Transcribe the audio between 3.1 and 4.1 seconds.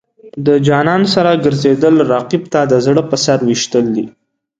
سر ویشتل دي.